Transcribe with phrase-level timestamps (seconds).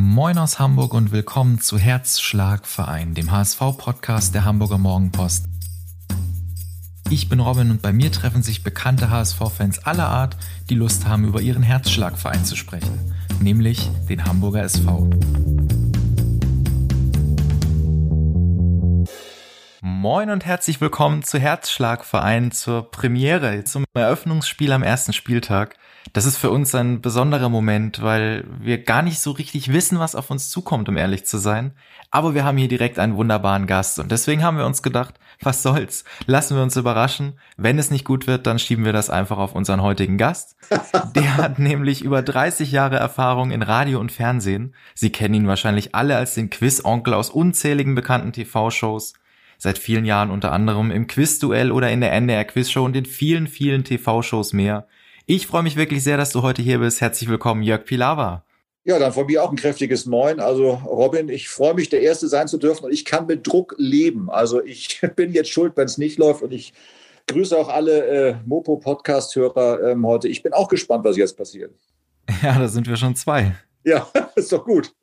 [0.00, 5.46] Moin aus Hamburg und willkommen zu Herzschlagverein, dem HSV-Podcast der Hamburger Morgenpost.
[7.10, 10.36] Ich bin Robin und bei mir treffen sich bekannte HSV-Fans aller Art,
[10.70, 15.10] die Lust haben, über ihren Herzschlagverein zu sprechen, nämlich den Hamburger SV.
[19.80, 25.74] Moin und herzlich willkommen zu Herzschlagverein zur Premiere, zum Eröffnungsspiel am ersten Spieltag.
[26.12, 30.14] Das ist für uns ein besonderer Moment, weil wir gar nicht so richtig wissen, was
[30.14, 31.72] auf uns zukommt, um ehrlich zu sein.
[32.10, 35.62] Aber wir haben hier direkt einen wunderbaren Gast und deswegen haben wir uns gedacht, was
[35.62, 36.04] soll's?
[36.26, 37.34] Lassen wir uns überraschen.
[37.56, 40.56] Wenn es nicht gut wird, dann schieben wir das einfach auf unseren heutigen Gast.
[41.14, 44.74] Der hat nämlich über 30 Jahre Erfahrung in Radio und Fernsehen.
[44.94, 49.12] Sie kennen ihn wahrscheinlich alle als den Quiz-Onkel aus unzähligen bekannten TV-Shows.
[49.58, 53.46] Seit vielen Jahren unter anderem im Quiz-Duell oder in der NDR Quiz-Show und in vielen,
[53.46, 54.86] vielen TV-Shows mehr.
[55.30, 57.02] Ich freue mich wirklich sehr, dass du heute hier bist.
[57.02, 58.46] Herzlich willkommen, Jörg Pilawa.
[58.84, 60.40] Ja, dann von mir auch ein kräftiges Moin.
[60.40, 63.74] Also Robin, ich freue mich, der Erste sein zu dürfen und ich kann mit Druck
[63.76, 64.30] leben.
[64.30, 66.72] Also ich bin jetzt schuld, wenn es nicht läuft und ich
[67.26, 70.28] grüße auch alle äh, Mopo-Podcast-Hörer ähm, heute.
[70.28, 71.74] Ich bin auch gespannt, was jetzt passiert.
[72.42, 73.54] Ja, da sind wir schon zwei.
[73.84, 74.94] Ja, ist doch gut.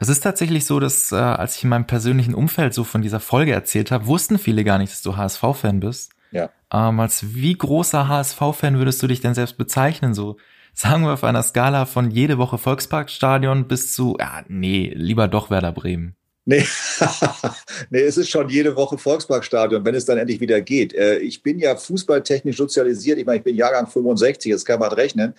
[0.00, 3.20] Es ist tatsächlich so, dass äh, als ich in meinem persönlichen Umfeld so von dieser
[3.20, 6.10] Folge erzählt habe, wussten viele gar nicht, dass du HSV-Fan bist.
[6.30, 6.50] Ja.
[6.72, 10.14] Ähm, als wie großer HSV-Fan würdest du dich denn selbst bezeichnen?
[10.14, 10.36] So
[10.74, 15.50] sagen wir auf einer Skala von jede Woche Volksparkstadion bis zu, ja, nee, lieber doch
[15.50, 16.17] Werder Bremen.
[16.48, 16.64] Nee.
[17.90, 20.94] nee, es ist schon jede Woche Volksparkstadion, wenn es dann endlich wieder geht.
[20.94, 23.18] Äh, ich bin ja fußballtechnisch sozialisiert.
[23.18, 25.34] Ich meine, ich bin Jahrgang 65, jetzt kann man rechnen.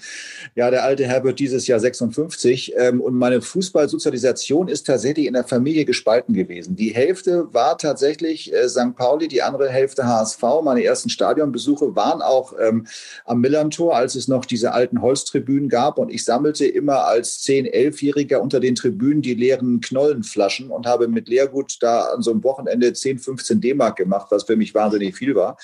[0.54, 2.74] Ja, der alte Herr wird dieses Jahr 56.
[2.78, 6.76] Ähm, und meine Fußballsozialisation ist tatsächlich in der Familie gespalten gewesen.
[6.76, 8.96] Die Hälfte war tatsächlich äh, St.
[8.96, 10.44] Pauli, die andere Hälfte HSV.
[10.64, 12.86] Meine ersten Stadionbesuche waren auch ähm,
[13.26, 15.98] am Millantor, als es noch diese alten Holztribünen gab.
[15.98, 20.99] Und ich sammelte immer als 10-, 11-Jähriger unter den Tribünen die leeren Knollenflaschen und habe
[21.00, 24.74] habe mit Lehrgut da an so einem Wochenende 10, 15 D-Mark gemacht, was für mich
[24.74, 25.58] wahnsinnig viel war.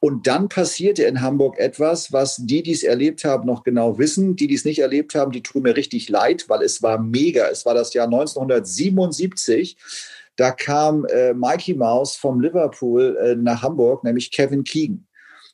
[0.00, 4.36] Und dann passierte in Hamburg etwas, was die, die es erlebt haben, noch genau wissen.
[4.36, 7.48] Die, die es nicht erlebt haben, die tun mir richtig leid, weil es war mega.
[7.48, 9.76] Es war das Jahr 1977.
[10.36, 15.06] Da kam äh, Mikey Mouse vom Liverpool äh, nach Hamburg, nämlich Kevin Keegan.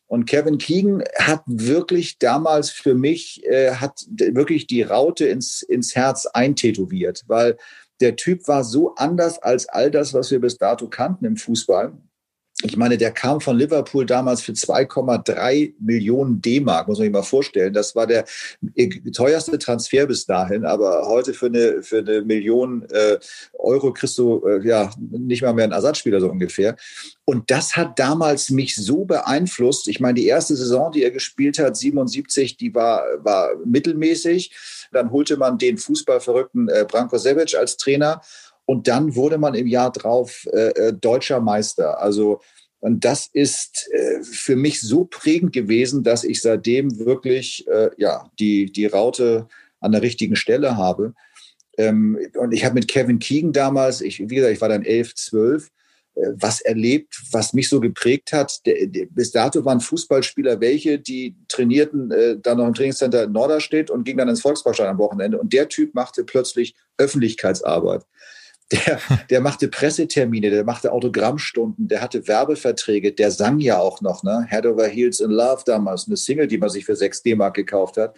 [0.07, 5.95] Und Kevin Keegan hat wirklich damals für mich, äh, hat wirklich die Raute ins, ins
[5.95, 7.57] Herz eintätowiert, weil
[8.01, 11.93] der Typ war so anders als all das, was wir bis dato kannten im Fußball.
[12.63, 17.23] Ich meine, der kam von Liverpool damals für 2,3 Millionen D-Mark, muss man sich mal
[17.23, 17.73] vorstellen.
[17.73, 18.25] Das war der
[19.15, 23.19] teuerste Transfer bis dahin, aber heute für eine, für eine Million äh,
[23.55, 26.77] Euro kriegst du äh, ja nicht mal mehr einen Ersatzspieler so ungefähr.
[27.25, 29.89] Und das hat damals mich so beeinflusst.
[29.89, 34.53] Ich meine, die erste Saison, die er gespielt hat, 77, die war, war mittelmäßig.
[34.93, 38.21] Dann holte man den fußballverrückten äh, Branko Sevic als Trainer
[38.71, 42.01] und dann wurde man im Jahr drauf äh, äh, deutscher Meister.
[42.01, 42.41] Also
[42.79, 48.31] und das ist äh, für mich so prägend gewesen, dass ich seitdem wirklich äh, ja
[48.39, 49.49] die die Raute
[49.81, 51.15] an der richtigen Stelle habe.
[51.79, 55.17] Ähm, und ich habe mit Kevin Keegan damals, ich, wie gesagt, ich war dann elf,
[55.17, 55.71] zwölf,
[56.15, 58.65] äh, was erlebt, was mich so geprägt hat.
[58.67, 63.33] Der, der, bis dato waren Fußballspieler welche, die trainierten äh, dann noch im Trainingscenter in
[63.33, 65.41] Norderstedt und gingen dann ins Volksparkstadion am Wochenende.
[65.41, 68.05] Und der Typ machte plötzlich Öffentlichkeitsarbeit
[68.73, 69.01] der,
[69.31, 74.47] der machte Pressetermine, der machte Autogrammstunden, der hatte Werbeverträge, der sang ja auch noch, ne?
[74.49, 77.97] Head over Heels in Love damals, eine Single, die man sich für 6 D-Mark gekauft
[77.97, 78.17] hat.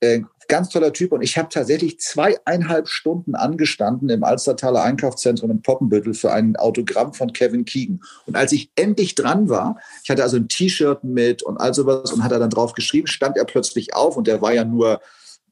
[0.00, 5.62] Äh, ganz toller Typ und ich habe tatsächlich zweieinhalb Stunden angestanden im Alstertaler Einkaufszentrum in
[5.62, 8.00] Poppenbüttel für ein Autogramm von Kevin Keegan.
[8.26, 12.12] Und als ich endlich dran war, ich hatte also ein T-Shirt mit und all sowas
[12.12, 15.00] und hat er dann drauf geschrieben, stand er plötzlich auf und der war ja nur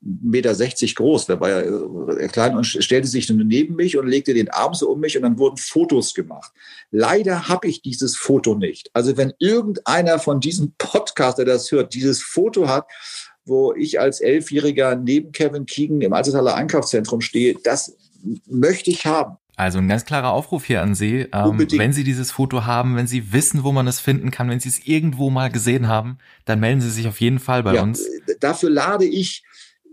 [0.00, 4.34] Meter 60 groß, der war ja äh, klein und stellte sich neben mich und legte
[4.34, 6.52] den Arm so um mich und dann wurden Fotos gemacht.
[6.90, 8.90] Leider habe ich dieses Foto nicht.
[8.92, 12.86] Also wenn irgendeiner von diesem Podcast, der das hört, dieses Foto hat,
[13.44, 17.96] wo ich als Elfjähriger neben Kevin Keegan im Alstertaler Einkaufszentrum stehe, das
[18.46, 19.36] möchte ich haben.
[19.58, 21.26] Also ein ganz klarer Aufruf hier an Sie.
[21.32, 24.60] Ähm, wenn Sie dieses Foto haben, wenn Sie wissen, wo man es finden kann, wenn
[24.60, 27.82] Sie es irgendwo mal gesehen haben, dann melden Sie sich auf jeden Fall bei ja,
[27.82, 28.06] uns.
[28.38, 29.42] Dafür lade ich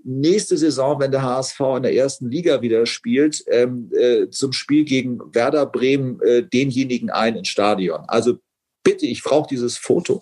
[0.05, 4.85] nächste Saison, wenn der HSV in der ersten Liga wieder spielt, ähm, äh, zum Spiel
[4.85, 8.03] gegen Werder Bremen äh, denjenigen ein ins Stadion.
[8.07, 8.37] Also
[8.83, 10.21] bitte, ich brauche dieses Foto.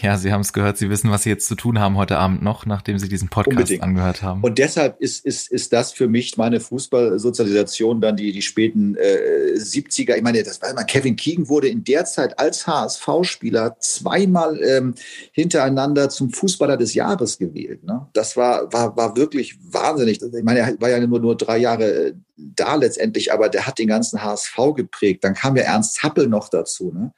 [0.00, 0.78] Ja, Sie haben es gehört.
[0.78, 3.56] Sie wissen, was Sie jetzt zu tun haben heute Abend noch, nachdem Sie diesen Podcast
[3.56, 3.82] Unbedingt.
[3.82, 4.42] angehört haben.
[4.42, 9.54] Und deshalb ist, ist, ist das für mich meine Fußballsozialisation dann die, die späten äh,
[9.56, 10.14] 70er.
[10.14, 14.94] Ich meine, das war immer, Kevin Keegan wurde in der Zeit als HSV-Spieler zweimal ähm,
[15.32, 17.82] hintereinander zum Fußballer des Jahres gewählt.
[17.82, 18.06] Ne?
[18.12, 20.22] Das war, war, war wirklich wahnsinnig.
[20.22, 23.78] Ich meine, er war ja nur, nur drei Jahre äh, da letztendlich, aber der hat
[23.78, 25.24] den ganzen HSV geprägt.
[25.24, 26.92] Dann kam ja Ernst Zappel noch dazu.
[26.92, 27.12] Ne?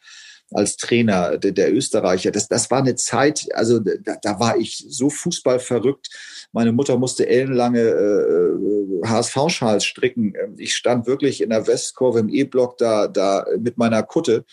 [0.52, 2.31] Als Trainer der, der Österreicher.
[2.31, 6.08] Das, das war eine Zeit, also da, da war ich so fußballverrückt.
[6.52, 10.35] Meine Mutter musste ellenlange äh, HSV-Schals stricken.
[10.56, 14.44] Ich stand wirklich in der Westkurve im E-Block da, da mit meiner Kutte.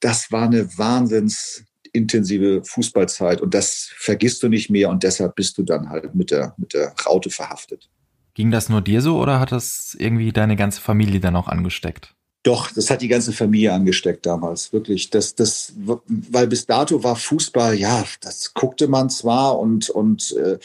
[0.00, 5.58] Das war eine wahnsinns intensive Fußballzeit und das vergisst du nicht mehr und deshalb bist
[5.58, 7.90] du dann halt mit der, mit der Raute verhaftet.
[8.34, 12.14] Ging das nur dir so oder hat das irgendwie deine ganze Familie dann auch angesteckt?
[12.42, 15.10] Doch, das hat die ganze Familie angesteckt damals, wirklich.
[15.10, 20.58] Das, das, weil bis dato war Fußball, ja, das guckte man zwar und, und äh,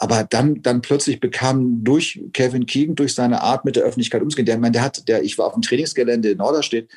[0.00, 4.46] aber dann, dann plötzlich bekam durch Kevin Keegan, durch seine Art mit der Öffentlichkeit umzugehen,
[4.46, 6.90] der, der hat, der, ich war auf dem Trainingsgelände in Norderstedt,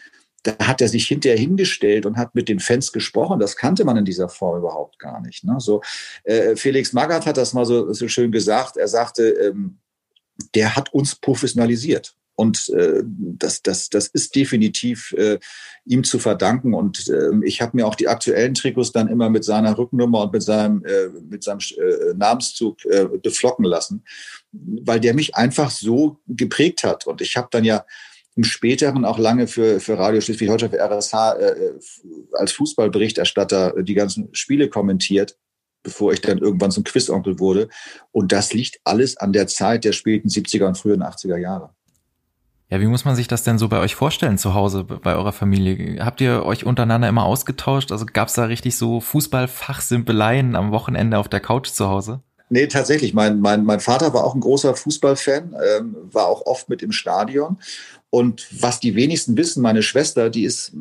[0.44, 3.40] da hat er sich hinterher hingestellt und hat mit den Fans gesprochen.
[3.40, 5.44] Das kannte man in dieser Form überhaupt gar nicht.
[5.46, 5.56] Ne?
[5.60, 5.82] So,
[6.26, 8.76] äh, Felix Magath hat das mal so, so schön gesagt.
[8.76, 9.78] Er sagte, ähm,
[10.54, 12.16] der hat uns professionalisiert.
[12.36, 15.40] Und äh, das, das, das ist definitiv äh,
[15.86, 16.74] ihm zu verdanken.
[16.74, 20.34] Und äh, ich habe mir auch die aktuellen Trikots dann immer mit seiner Rücknummer und
[20.34, 24.04] mit seinem, äh, mit seinem äh, Namenszug äh, beflocken lassen,
[24.52, 27.06] weil der mich einfach so geprägt hat.
[27.06, 27.86] Und ich habe dann ja
[28.36, 31.72] im späteren auch lange für, für Radio Schleswig-Holstein, für RSH äh,
[32.34, 35.38] als Fußballberichterstatter die ganzen Spiele kommentiert
[35.84, 37.68] bevor ich dann irgendwann zum Quizonkel wurde.
[38.12, 41.76] Und das liegt alles an der Zeit der späten 70er und frühen 80er Jahre.
[42.74, 45.32] Ja, wie muss man sich das denn so bei euch vorstellen zu Hause, bei eurer
[45.32, 46.04] Familie?
[46.04, 47.92] Habt ihr euch untereinander immer ausgetauscht?
[47.92, 52.22] Also gab es da richtig so Fußballfachsimpeleien am Wochenende auf der Couch zu Hause?
[52.50, 53.14] Nee, tatsächlich.
[53.14, 56.92] Mein, mein, mein Vater war auch ein großer Fußballfan, ähm, war auch oft mit im
[56.92, 57.60] Stadion.
[58.10, 60.72] Und was die wenigsten wissen, meine Schwester, die ist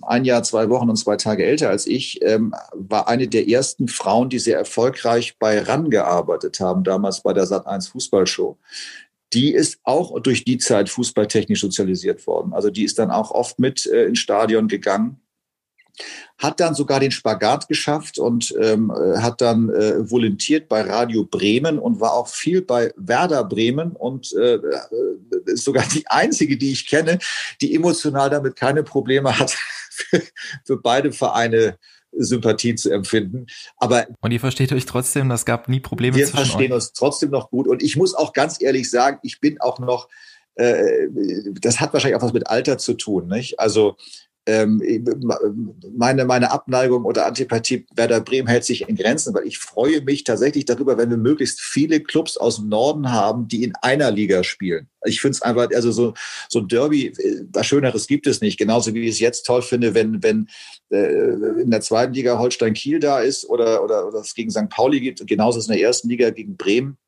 [0.00, 3.88] ein Jahr, zwei Wochen und zwei Tage älter als ich, ähm, war eine der ersten
[3.88, 8.58] Frauen, die sehr erfolgreich bei RAN gearbeitet haben, damals bei der Sat1 Fußballshow
[9.32, 12.52] die ist auch durch die Zeit fußballtechnisch sozialisiert worden.
[12.52, 15.20] Also die ist dann auch oft mit äh, ins Stadion gegangen,
[16.38, 21.24] hat dann sogar den Spagat geschafft und ähm, äh, hat dann äh, volontiert bei Radio
[21.24, 24.60] Bremen und war auch viel bei Werder Bremen und äh, äh
[25.46, 27.18] ist sogar die einzige, die ich kenne,
[27.60, 29.50] die emotional damit keine Probleme hat,
[29.90, 30.22] für,
[30.64, 31.78] für beide Vereine
[32.16, 33.46] Sympathie zu empfinden.
[33.76, 36.16] Aber und ihr versteht euch trotzdem, das gab nie Probleme.
[36.16, 36.76] Wir verstehen euch.
[36.76, 37.68] uns trotzdem noch gut.
[37.68, 40.08] Und ich muss auch ganz ehrlich sagen, ich bin auch noch,
[40.56, 41.08] äh,
[41.60, 43.28] das hat wahrscheinlich auch was mit Alter zu tun.
[43.28, 43.60] Nicht?
[43.60, 43.96] Also
[44.46, 50.24] meine, meine Abneigung oder Antipathie Werder Bremen hält sich in Grenzen, weil ich freue mich
[50.24, 54.44] tatsächlich darüber, wenn wir möglichst viele Clubs aus dem Norden haben, die in einer Liga
[54.44, 54.88] spielen.
[55.06, 56.14] Ich finde es einfach, also so,
[56.48, 58.58] so ein Derby, äh, was Schöneres gibt es nicht.
[58.58, 60.48] Genauso wie ich es jetzt toll finde, wenn, wenn
[60.90, 64.68] äh, in der zweiten Liga Holstein Kiel da ist oder, oder, oder es gegen St.
[64.68, 65.26] Pauli gibt.
[65.26, 66.98] Genauso ist es in der ersten Liga gegen Bremen.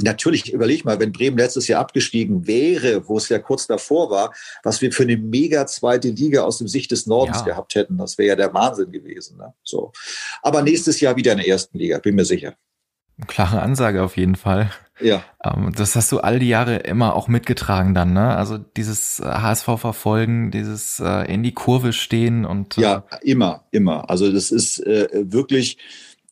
[0.00, 4.32] Natürlich, überleg mal, wenn Bremen letztes Jahr abgestiegen wäre, wo es ja kurz davor war,
[4.62, 7.44] was wir für eine mega zweite Liga aus dem Sicht des Nordens ja.
[7.44, 9.36] gehabt hätten, das wäre ja der Wahnsinn gewesen.
[9.36, 9.52] Ne?
[9.62, 9.92] So.
[10.42, 12.54] Aber nächstes Jahr wieder in der ersten Liga, bin mir sicher.
[13.26, 14.70] Klare Ansage auf jeden Fall.
[15.00, 15.22] Ja.
[15.44, 18.36] Ähm, das hast du all die Jahre immer auch mitgetragen dann, ne?
[18.36, 22.76] Also dieses HSV äh, verfolgen, dieses äh, in die Kurve stehen und.
[22.76, 24.08] Ja, immer, immer.
[24.08, 25.78] Also das ist äh, wirklich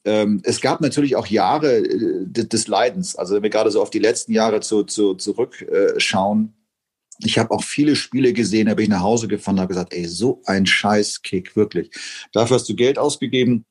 [0.05, 3.17] ähm, es gab natürlich auch Jahre äh, des Leidens.
[3.17, 6.55] Also wenn wir gerade so auf die letzten Jahre zu, zu, zurückschauen,
[7.23, 9.93] ich habe auch viele Spiele gesehen, da bin ich nach Hause gefahren und habe gesagt,
[9.93, 11.91] ey, so ein Scheißkick, wirklich.
[12.33, 13.67] Dafür hast du Geld ausgegeben.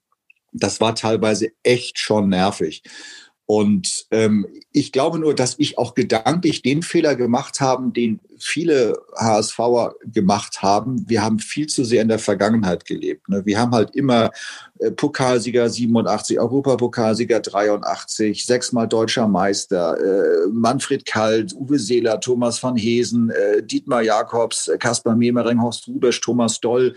[0.52, 2.84] Das war teilweise echt schon nervig.
[3.52, 8.96] Und ähm, ich glaube nur, dass ich auch gedanklich den Fehler gemacht habe, den viele
[9.18, 11.04] HSVer gemacht haben.
[11.10, 13.28] Wir haben viel zu sehr in der Vergangenheit gelebt.
[13.28, 13.44] Ne?
[13.48, 14.30] Wir haben halt immer
[14.78, 22.78] äh, Pokalsieger 87, Europapokalsieger 83, sechsmal deutscher Meister, äh, Manfred Kalt, Uwe Seeler, Thomas van
[22.78, 26.94] Hesen, äh, Dietmar Jakobs, Kaspar Memering, Horst Rubesch, Thomas Doll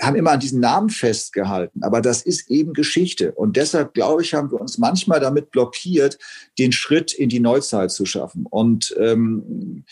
[0.00, 1.82] haben immer an diesen Namen festgehalten.
[1.82, 3.32] Aber das ist eben Geschichte.
[3.32, 6.18] Und deshalb, glaube ich, haben wir uns manchmal damit blockiert,
[6.58, 8.46] den Schritt in die Neuzeit zu schaffen.
[8.48, 9.84] Und ähm,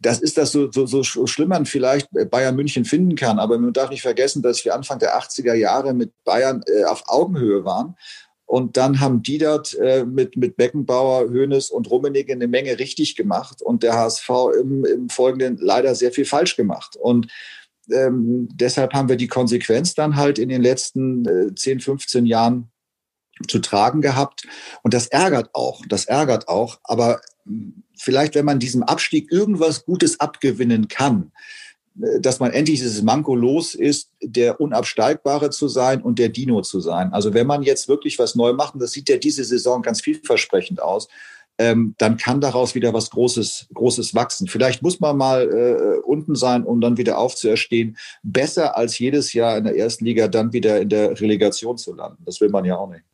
[0.00, 3.38] das ist das so, so, so schlimm man vielleicht Bayern München finden kann.
[3.38, 7.04] Aber man darf nicht vergessen, dass wir Anfang der 80er Jahre mit Bayern äh, auf
[7.06, 7.96] Augenhöhe waren.
[8.46, 13.16] Und dann haben die dort äh, mit, mit Beckenbauer, Hoeneß und Rummenigge eine Menge richtig
[13.16, 16.96] gemacht und der HSV im, im Folgenden leider sehr viel falsch gemacht.
[16.96, 17.28] Und
[17.90, 22.70] ähm, deshalb haben wir die Konsequenz dann halt in den letzten äh, 10, 15 Jahren
[23.48, 24.46] zu tragen gehabt.
[24.82, 26.78] Und das ärgert auch, das ärgert auch.
[26.84, 31.32] Aber hm, vielleicht, wenn man diesem Abstieg irgendwas Gutes abgewinnen kann,
[32.00, 36.62] äh, dass man endlich dieses Manko los ist, der Unabsteigbare zu sein und der Dino
[36.62, 37.12] zu sein.
[37.12, 40.00] Also wenn man jetzt wirklich was neu macht, und das sieht ja diese Saison ganz
[40.00, 41.08] vielversprechend aus,
[41.58, 44.48] ähm, dann kann daraus wieder was Großes, Großes wachsen.
[44.48, 47.96] Vielleicht muss man mal äh, unten sein, um dann wieder aufzuerstehen.
[48.22, 52.22] Besser als jedes Jahr in der ersten Liga dann wieder in der Relegation zu landen.
[52.24, 53.04] Das will man ja auch nicht.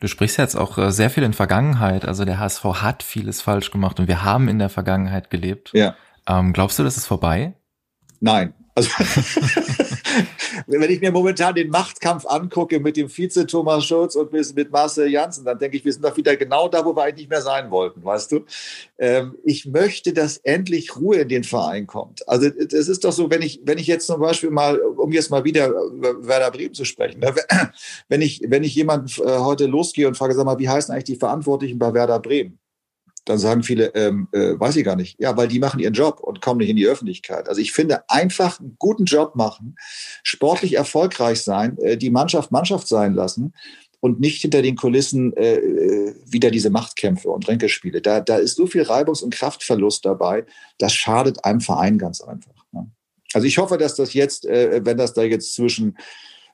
[0.00, 2.04] Du sprichst jetzt auch äh, sehr viel in Vergangenheit.
[2.04, 5.70] Also der HSV hat vieles falsch gemacht und wir haben in der Vergangenheit gelebt.
[5.72, 5.94] Ja.
[6.26, 7.54] Ähm, glaubst du, das ist vorbei?
[8.20, 8.54] Nein.
[8.74, 8.90] Also
[10.66, 15.08] wenn ich mir momentan den Machtkampf angucke mit dem Vize Thomas Schulz und mit Marcel
[15.08, 17.42] Janssen, dann denke ich, wir sind doch wieder genau da, wo wir eigentlich nicht mehr
[17.42, 18.44] sein wollten, weißt du?
[18.98, 22.28] Ähm, ich möchte, dass endlich Ruhe in den Verein kommt.
[22.28, 25.30] Also es ist doch so, wenn ich, wenn ich jetzt zum Beispiel mal, um jetzt
[25.30, 27.34] mal wieder über Werder Bremen zu sprechen, ne,
[28.08, 31.04] wenn ich, wenn ich jemanden äh, heute losgehe und frage, sag mal, wie heißen eigentlich
[31.04, 32.58] die Verantwortlichen bei Werder Bremen?
[33.24, 35.18] Dann sagen viele, ähm, äh, weiß ich gar nicht.
[35.18, 37.48] Ja, weil die machen ihren Job und kommen nicht in die Öffentlichkeit.
[37.48, 39.76] Also ich finde, einfach einen guten Job machen,
[40.22, 43.54] sportlich erfolgreich sein, äh, die Mannschaft Mannschaft sein lassen
[44.00, 48.02] und nicht hinter den Kulissen äh, äh wieder diese Machtkämpfe und Ränkespiele.
[48.02, 50.44] Da, da ist so viel Reibungs- und Kraftverlust dabei,
[50.78, 52.66] das schadet einem Verein ganz einfach.
[52.72, 52.90] Ne?
[53.32, 55.96] Also ich hoffe, dass das jetzt, äh, wenn das da jetzt zwischen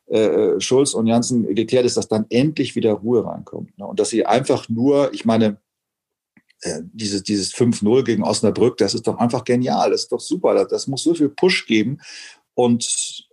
[0.06, 3.76] äh, Schulz und Janssen geklärt ist, dass dann endlich wieder Ruhe reinkommt.
[3.78, 3.86] Ne?
[3.86, 5.58] Und dass sie einfach nur, ich meine,
[6.62, 10.54] äh, dieses, dieses 5-0 gegen Osnabrück, das ist doch einfach genial, das ist doch super,
[10.54, 12.00] das, das, muss so viel Push geben
[12.54, 13.26] und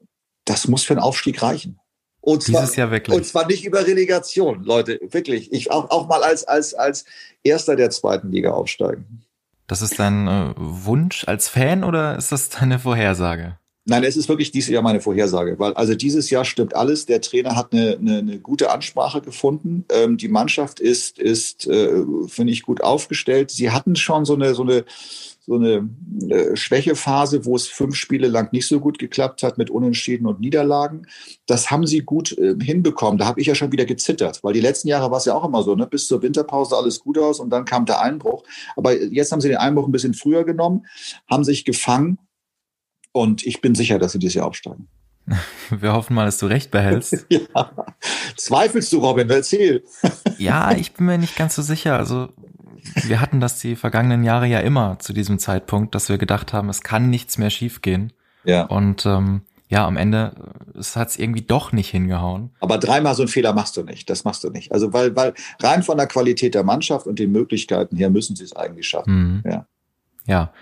[0.45, 1.79] das muss für einen Aufstieg reichen.
[2.21, 3.15] Und zwar, Dieses Jahr wirklich.
[3.15, 5.51] Und zwar nicht über Relegation, Leute, wirklich.
[5.53, 7.05] Ich auch, auch mal als, als, als
[7.43, 9.23] Erster der zweiten Liga aufsteigen.
[9.67, 13.57] Das ist dein äh, Wunsch als Fan oder ist das deine Vorhersage?
[13.89, 17.05] Nein, es ist wirklich dieses Jahr meine Vorhersage, weil also dieses Jahr stimmt alles.
[17.05, 19.85] Der Trainer hat eine, eine, eine gute Ansprache gefunden.
[19.89, 23.49] Ähm, die Mannschaft ist, ist äh, finde ich, gut aufgestellt.
[23.49, 24.83] Sie hatten schon so eine, so eine,
[25.45, 25.89] so eine
[26.29, 30.41] äh, Schwächephase, wo es fünf Spiele lang nicht so gut geklappt hat mit Unentschieden und
[30.41, 31.07] Niederlagen.
[31.45, 33.17] Das haben sie gut äh, hinbekommen.
[33.17, 35.45] Da habe ich ja schon wieder gezittert, weil die letzten Jahre war es ja auch
[35.45, 35.87] immer so, ne?
[35.87, 38.43] bis zur Winterpause alles gut aus und dann kam der Einbruch.
[38.75, 40.85] Aber jetzt haben sie den Einbruch ein bisschen früher genommen,
[41.29, 42.17] haben sich gefangen
[43.17, 44.87] und ich bin sicher, dass sie dieses Jahr aufsteigen.
[45.69, 47.25] Wir hoffen mal, dass du recht behältst.
[47.29, 47.71] ja.
[48.35, 49.29] Zweifelst du, Robin?
[49.29, 49.83] Erzähl.
[50.37, 51.97] ja, ich bin mir nicht ganz so sicher.
[51.97, 52.29] Also,
[53.03, 56.69] wir hatten das die vergangenen Jahre ja immer zu diesem Zeitpunkt, dass wir gedacht haben,
[56.69, 58.13] es kann nichts mehr schiefgehen.
[58.45, 58.63] Ja.
[58.63, 60.33] Und ähm, ja, am Ende
[60.95, 62.51] hat es irgendwie doch nicht hingehauen.
[62.61, 64.09] Aber dreimal so einen Fehler machst du nicht.
[64.09, 64.71] Das machst du nicht.
[64.71, 68.45] Also weil, weil rein von der Qualität der Mannschaft und den Möglichkeiten her müssen sie
[68.45, 69.43] es eigentlich schaffen.
[69.43, 69.51] Mhm.
[69.51, 69.65] Ja.
[70.25, 70.53] Ja.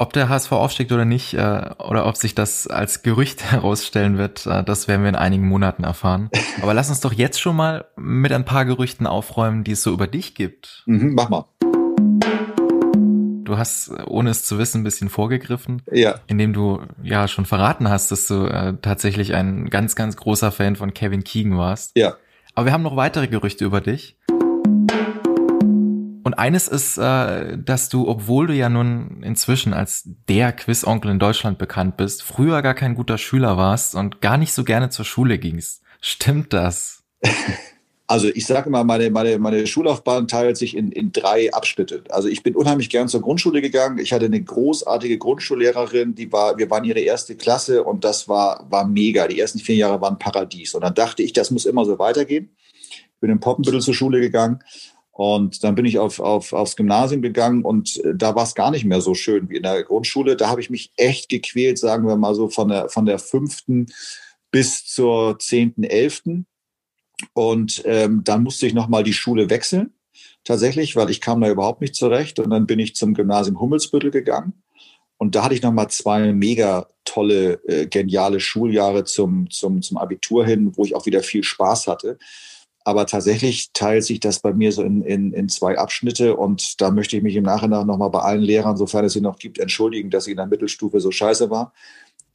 [0.00, 4.46] Ob der HSV aufsteigt oder nicht, äh, oder ob sich das als Gerücht herausstellen wird,
[4.46, 6.30] äh, das werden wir in einigen Monaten erfahren.
[6.62, 9.92] Aber lass uns doch jetzt schon mal mit ein paar Gerüchten aufräumen, die es so
[9.92, 10.84] über dich gibt.
[10.86, 11.44] Mhm, mach mal.
[13.44, 16.14] Du hast, ohne es zu wissen, ein bisschen vorgegriffen, ja.
[16.28, 20.76] indem du ja schon verraten hast, dass du äh, tatsächlich ein ganz, ganz großer Fan
[20.76, 21.94] von Kevin Keegan warst.
[21.94, 22.16] Ja.
[22.54, 24.16] Aber wir haben noch weitere Gerüchte über dich.
[26.22, 31.18] Und eines ist, äh, dass du, obwohl du ja nun inzwischen als der Quizonkel in
[31.18, 35.04] Deutschland bekannt bist, früher gar kein guter Schüler warst und gar nicht so gerne zur
[35.04, 35.82] Schule gingst.
[36.00, 37.02] Stimmt das?
[38.06, 42.02] Also ich sage mal, meine, meine, meine Schullaufbahn teilt sich in, in drei Abschnitte.
[42.08, 43.98] Also ich bin unheimlich gern zur Grundschule gegangen.
[43.98, 48.66] Ich hatte eine großartige Grundschullehrerin, die war, wir waren ihre erste Klasse und das war,
[48.68, 49.28] war mega.
[49.28, 50.74] Die ersten vier Jahre waren Paradies.
[50.74, 52.50] Und dann dachte ich, das muss immer so weitergehen.
[53.20, 54.58] Bin in Poppenbüttel zur Schule gegangen
[55.22, 58.70] und dann bin ich auf, auf, aufs Gymnasium gegangen und äh, da war es gar
[58.70, 60.34] nicht mehr so schön wie in der Grundschule.
[60.34, 63.84] Da habe ich mich echt gequält, sagen wir mal so von der, von der fünften
[64.50, 66.46] bis zur zehnten, elften.
[67.34, 69.92] Und ähm, dann musste ich nochmal die Schule wechseln,
[70.42, 72.38] tatsächlich, weil ich kam da überhaupt nicht zurecht.
[72.38, 74.62] Und dann bin ich zum Gymnasium Hummelsbüttel gegangen.
[75.18, 80.46] Und da hatte ich nochmal zwei mega tolle, äh, geniale Schuljahre zum, zum, zum Abitur
[80.46, 82.16] hin, wo ich auch wieder viel Spaß hatte.
[82.84, 86.90] Aber tatsächlich teilt sich das bei mir so in, in, in zwei Abschnitte und da
[86.90, 90.10] möchte ich mich im Nachhinein nochmal bei allen Lehrern, sofern es sie noch gibt, entschuldigen,
[90.10, 91.72] dass ich in der Mittelstufe so scheiße war.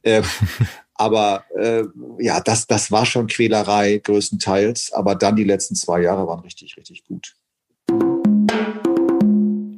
[0.02, 0.22] Äh,
[0.94, 1.82] aber äh,
[2.18, 6.76] ja, das, das war schon Quälerei größtenteils, aber dann die letzten zwei Jahre waren richtig,
[6.76, 7.34] richtig gut.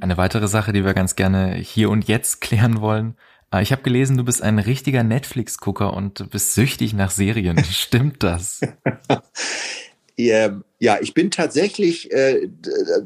[0.00, 3.16] Eine weitere Sache, die wir ganz gerne hier und jetzt klären wollen.
[3.52, 7.62] Äh, ich habe gelesen, du bist ein richtiger Netflix-Gucker und bist süchtig nach Serien.
[7.70, 8.60] Stimmt das?
[10.18, 12.48] Ja, ja, ich bin tatsächlich äh,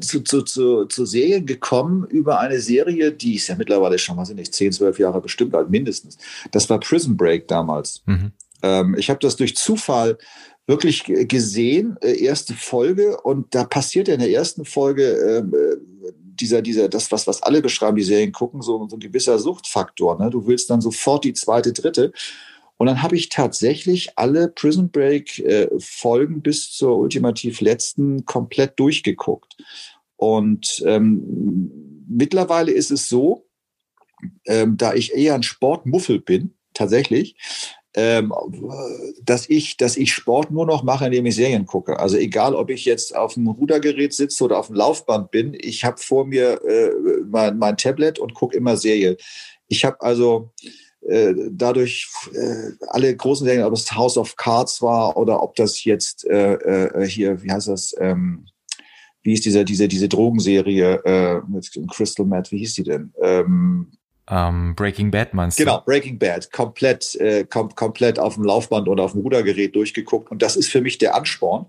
[0.01, 4.31] zu, zu, zu, zu Serien gekommen über eine Serie, die ist ja mittlerweile schon, weiß
[4.31, 6.17] ich nicht, 10, 12 Jahre bestimmt alt, mindestens.
[6.51, 8.01] Das war Prison Break damals.
[8.07, 8.31] Mhm.
[8.63, 10.17] Ähm, ich habe das durch Zufall
[10.65, 16.11] wirklich gesehen, äh, erste Folge, und da passiert ja in der ersten Folge ähm, äh,
[16.39, 20.17] dieser, dieser, das, was, was alle beschreiben, die Serien gucken, so, so ein gewisser Suchtfaktor.
[20.17, 20.31] Ne?
[20.31, 22.11] Du willst dann sofort die zweite, dritte.
[22.77, 28.79] Und dann habe ich tatsächlich alle Prison Break äh, Folgen bis zur ultimativ letzten komplett
[28.79, 29.55] durchgeguckt.
[30.15, 33.45] Und ähm, mittlerweile ist es so,
[34.45, 37.35] ähm, da ich eher ein Sportmuffel bin, tatsächlich,
[37.95, 38.33] ähm,
[39.21, 41.99] dass ich, dass ich Sport nur noch mache, indem ich Serien gucke.
[41.99, 45.83] Also egal, ob ich jetzt auf dem Rudergerät sitze oder auf dem Laufband bin, ich
[45.83, 46.89] habe vor mir äh,
[47.29, 49.15] mein, mein Tablet und gucke immer Serien.
[49.67, 50.51] Ich habe also
[51.07, 55.83] äh, dadurch äh, alle großen Serien, ob es House of Cards war oder ob das
[55.83, 58.45] jetzt äh, äh, hier, wie heißt das, ähm,
[59.21, 63.13] wie ist diese, diese, diese Drogenserie äh, mit Crystal Matt, wie hieß die denn?
[63.21, 63.91] Ähm,
[64.29, 65.63] um, ähm, Breaking Bad meinst du?
[65.63, 66.51] Genau, Breaking Bad.
[66.51, 70.31] Komplett, äh, kom komplett auf dem Laufband oder auf dem Rudergerät durchgeguckt.
[70.31, 71.65] Und das ist für mich der Ansporn.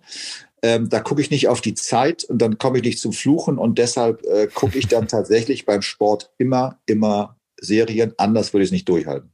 [0.62, 3.58] Ähm, da gucke ich nicht auf die Zeit und dann komme ich nicht zum Fluchen.
[3.58, 8.68] Und deshalb äh, gucke ich dann tatsächlich beim Sport immer, immer Serien, anders würde ich
[8.68, 9.32] es nicht durchhalten.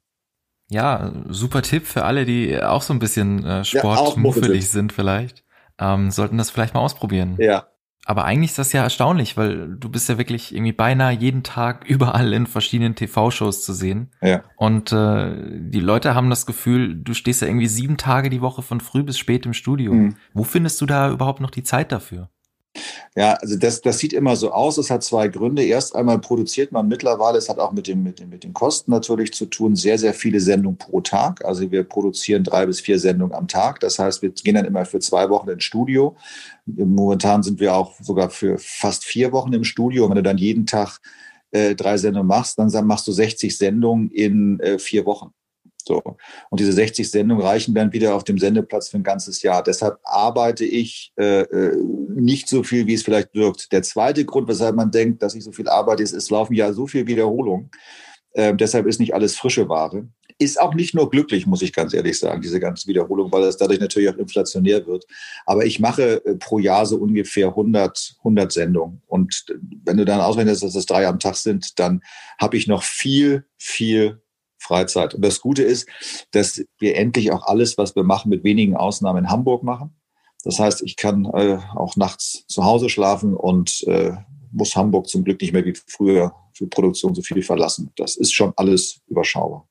[0.70, 5.44] Ja, super Tipp für alle, die auch so ein bisschen äh, sportmuffelig ja, sind vielleicht.
[5.78, 7.37] Ähm, sollten das vielleicht mal ausprobieren.
[7.38, 7.66] Ja.
[8.06, 11.84] Aber eigentlich ist das ja erstaunlich, weil du bist ja wirklich irgendwie beinahe jeden Tag
[11.88, 14.12] überall in verschiedenen TV-Shows zu sehen.
[14.22, 14.44] Ja.
[14.56, 18.62] Und äh, die Leute haben das Gefühl, du stehst ja irgendwie sieben Tage die Woche
[18.62, 19.92] von früh bis spät im Studio.
[19.92, 20.16] Mhm.
[20.34, 22.30] Wo findest du da überhaupt noch die Zeit dafür?
[23.17, 24.79] Ja, also das, das sieht immer so aus.
[24.79, 25.65] Es hat zwei Gründe.
[25.65, 28.93] Erst einmal produziert man mittlerweile, es hat auch mit, dem, mit, dem, mit den Kosten
[28.93, 31.45] natürlich zu tun, sehr, sehr viele Sendungen pro Tag.
[31.45, 33.81] Also wir produzieren drei bis vier Sendungen am Tag.
[33.81, 36.17] Das heißt, wir gehen dann immer für zwei Wochen ins Studio.
[36.67, 40.05] Momentan sind wir auch sogar für fast vier Wochen im Studio.
[40.05, 41.00] Und wenn du dann jeden Tag
[41.50, 45.33] äh, drei Sendungen machst, dann machst du 60 Sendungen in äh, vier Wochen.
[45.87, 46.02] So.
[46.50, 49.62] Und diese 60 Sendungen reichen dann wieder auf dem Sendeplatz für ein ganzes Jahr.
[49.62, 51.76] Deshalb arbeite ich äh, äh,
[52.14, 53.72] nicht so viel, wie es vielleicht wirkt.
[53.72, 56.72] Der zweite Grund, weshalb man denkt, dass ich so viel arbeite, ist, es laufen ja
[56.72, 57.70] so viel Wiederholungen.
[58.34, 60.08] Ähm, deshalb ist nicht alles frische Ware.
[60.38, 63.56] Ist auch nicht nur glücklich, muss ich ganz ehrlich sagen, diese ganze Wiederholung, weil es
[63.56, 65.04] dadurch natürlich auch inflationär wird.
[65.44, 69.02] Aber ich mache äh, pro Jahr so ungefähr 100, 100 Sendungen.
[69.06, 69.44] Und
[69.84, 72.02] wenn du dann ausrechnest, dass es drei am Tag sind, dann
[72.38, 74.22] habe ich noch viel, viel
[74.61, 75.14] Freizeit.
[75.14, 75.88] Und das Gute ist,
[76.33, 79.97] dass wir endlich auch alles, was wir machen, mit wenigen Ausnahmen in Hamburg machen.
[80.45, 84.13] Das heißt, ich kann äh, auch nachts zu Hause schlafen und äh,
[84.52, 87.91] muss Hamburg zum Glück nicht mehr wie früher für Produktion so viel verlassen.
[87.97, 89.67] Das ist schon alles überschaubar.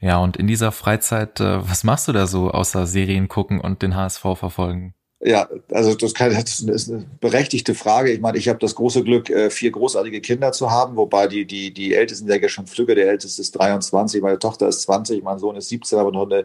[0.00, 3.82] Ja, und in dieser Freizeit, äh, was machst du da so außer Serien gucken und
[3.82, 4.94] den HSV verfolgen?
[5.20, 8.12] Ja, also das, ist eine berechtigte Frage.
[8.12, 11.44] Ich meine, ich habe das große Glück, äh, vier großartige Kinder zu haben, wobei die,
[11.44, 12.94] die, die Ältesten der ja schon flügge.
[12.94, 16.44] Der Älteste ist 23, meine Tochter ist 20, mein Sohn ist 17, aber noch eine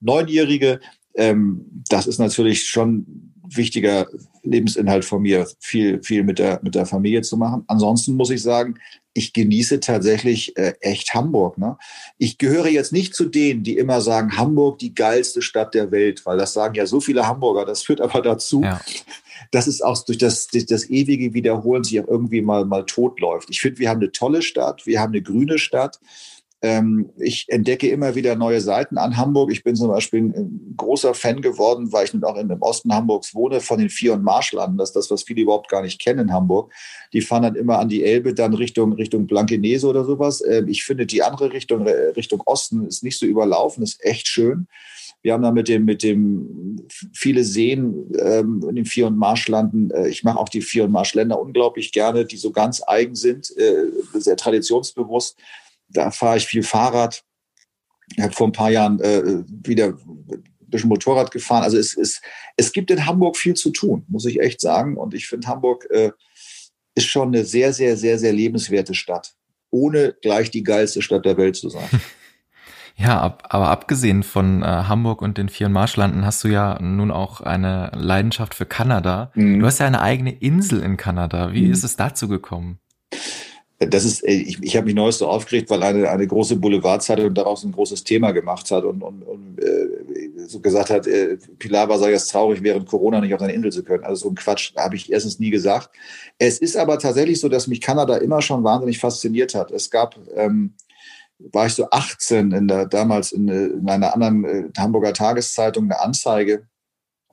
[0.00, 0.80] Neunjährige.
[1.14, 4.06] Ähm, das ist natürlich schon wichtiger
[4.42, 7.64] Lebensinhalt von mir, viel, viel mit der, mit der Familie zu machen.
[7.68, 8.78] Ansonsten muss ich sagen,
[9.12, 11.58] ich genieße tatsächlich äh, echt Hamburg.
[11.58, 11.76] Ne?
[12.18, 16.24] Ich gehöre jetzt nicht zu denen, die immer sagen, Hamburg die geilste Stadt der Welt,
[16.26, 17.64] weil das sagen ja so viele Hamburger.
[17.64, 18.80] Das führt aber dazu, ja.
[19.50, 23.50] dass es auch durch das, durch das ewige Wiederholen sich auch irgendwie mal, mal totläuft.
[23.50, 25.98] Ich finde, wir haben eine tolle Stadt, wir haben eine grüne Stadt.
[26.62, 29.50] Ähm, ich entdecke immer wieder neue Seiten an Hamburg.
[29.50, 32.94] Ich bin zum Beispiel ein großer Fan geworden, weil ich nun auch in dem Osten
[32.94, 34.76] Hamburgs wohne, von den Vier- und Marschlanden.
[34.76, 36.70] Das ist das, was viele überhaupt gar nicht kennen in Hamburg.
[37.14, 40.42] Die fahren dann immer an die Elbe, dann Richtung, Richtung Blankenese oder sowas.
[40.46, 44.28] Ähm, ich finde, die andere Richtung, äh, Richtung Osten ist nicht so überlaufen, ist echt
[44.28, 44.66] schön.
[45.22, 49.90] Wir haben da mit dem, mit dem viele Seen ähm, in den Vier- und Marschlanden.
[49.92, 53.50] Äh, ich mache auch die Vier- und Marschländer unglaublich gerne, die so ganz eigen sind,
[53.56, 55.38] äh, sehr traditionsbewusst
[55.92, 57.24] da fahre ich viel Fahrrad.
[58.16, 61.62] Ich habe vor ein paar Jahren äh, wieder ein bisschen Motorrad gefahren.
[61.62, 62.20] Also es, es,
[62.56, 64.96] es gibt in Hamburg viel zu tun, muss ich echt sagen.
[64.96, 66.10] Und ich finde, Hamburg äh,
[66.94, 69.34] ist schon eine sehr, sehr, sehr, sehr lebenswerte Stadt,
[69.70, 71.88] ohne gleich die geilste Stadt der Welt zu sein.
[72.96, 77.10] Ja, ab, aber abgesehen von äh, Hamburg und den vier Marschlanden hast du ja nun
[77.10, 79.30] auch eine Leidenschaft für Kanada.
[79.34, 79.60] Mhm.
[79.60, 81.54] Du hast ja eine eigene Insel in Kanada.
[81.54, 81.72] Wie mhm.
[81.72, 82.78] ist es dazu gekommen?
[83.88, 87.32] Das ist, äh, ich, ich habe mich neues so aufgeregt, weil eine, eine große Boulevardzeitung
[87.34, 91.98] daraus ein großes Thema gemacht hat und, und, und äh, so gesagt hat, äh, Pilar
[91.98, 94.04] sei jetzt traurig, während Corona nicht auf seine Insel zu können.
[94.04, 95.90] Also so ein Quatsch habe ich erstens nie gesagt.
[96.38, 99.70] Es ist aber tatsächlich so, dass mich Kanada immer schon wahnsinnig fasziniert hat.
[99.70, 100.74] Es gab, ähm,
[101.38, 106.00] war ich so 18 in der, damals in, in einer anderen äh, Hamburger Tageszeitung eine
[106.00, 106.66] Anzeige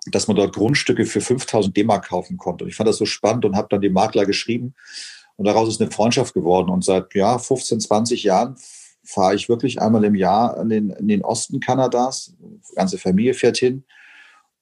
[0.10, 2.64] dass man dort Grundstücke für 5000 D-Mark kaufen konnte.
[2.64, 4.74] Und ich fand das so spannend und habe dann dem Makler geschrieben.
[5.38, 6.70] Und daraus ist eine Freundschaft geworden.
[6.70, 8.56] Und seit ja, 15, 20 Jahren
[9.04, 12.36] fahre ich wirklich einmal im Jahr in den, in den Osten Kanadas.
[12.40, 13.86] Die ganze Familie fährt hin.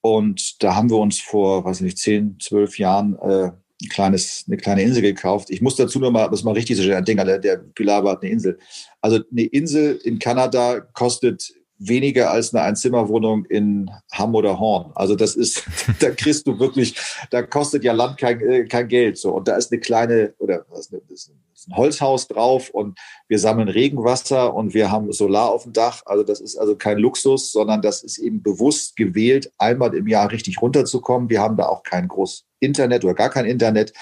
[0.02, 4.58] Und da haben wir uns vor, weiß nicht, 10, 12 Jahren äh, ein kleines, eine
[4.58, 5.50] kleine Insel gekauft.
[5.50, 8.22] Ich muss dazu noch mal, das mal richtig so ein Ding, der, der Pilar hat
[8.22, 8.60] eine Insel.
[9.02, 14.92] Also eine Insel in Kanada kostet weniger als eine Einzimmerwohnung in Hamm oder Horn.
[14.96, 15.64] Also das ist,
[16.00, 16.98] da kriegst du wirklich,
[17.32, 19.18] da kostet ja Land kein, äh, kein Geld.
[19.18, 19.32] So.
[19.34, 21.32] Und da ist eine kleine, oder was, ist
[21.68, 26.02] ein Holzhaus drauf und wir sammeln Regenwasser und wir haben Solar auf dem Dach.
[26.06, 30.32] Also das ist also kein Luxus, sondern das ist eben bewusst gewählt, einmal im Jahr
[30.32, 31.30] richtig runterzukommen.
[31.30, 33.94] Wir haben da auch kein groß Internet oder gar kein Internet.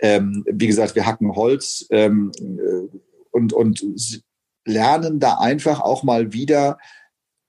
[0.00, 2.98] Ähm, wie gesagt, wir hacken Holz ähm, äh,
[3.32, 4.22] und, und
[4.64, 6.78] lernen da einfach auch mal wieder